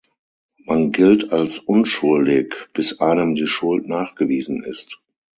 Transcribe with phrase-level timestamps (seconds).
[0.65, 4.99] Man gilt als unschuldig, bis einem die Schuld nachgewiesen ist.